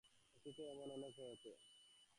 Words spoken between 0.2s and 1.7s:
অতীতেও এমন অনেক হয়েছে।